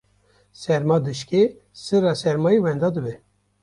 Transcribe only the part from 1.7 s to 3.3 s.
sirra sermayê wenda dibe